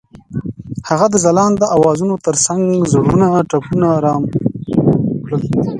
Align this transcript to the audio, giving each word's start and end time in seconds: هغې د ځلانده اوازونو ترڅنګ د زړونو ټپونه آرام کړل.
هغې 0.87 1.07
د 1.11 1.15
ځلانده 1.25 1.65
اوازونو 1.75 2.15
ترڅنګ 2.25 2.59
د 2.71 2.83
زړونو 2.93 3.27
ټپونه 3.49 3.85
آرام 3.97 4.23
کړل. 5.23 5.41